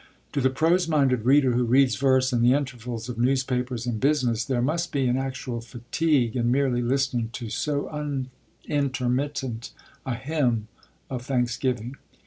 [0.31, 4.43] To the prose minded reader who reads verse in the intervals of newspaper and business
[4.43, 7.87] there must be an actual fatigue in merely listening to so
[8.67, 9.69] unintermittent
[10.03, 10.69] a hymn
[11.07, 11.97] of thanksgiving.